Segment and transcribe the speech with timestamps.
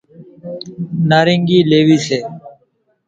[1.09, 2.19] نارينگي ليوي سي،